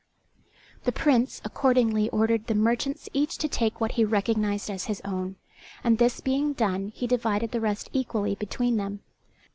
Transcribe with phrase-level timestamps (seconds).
[0.85, 5.35] The Prince accordingly ordered the merchants each to take what he recognized as his own;
[5.83, 9.01] and this being done he divided the rest equally between them.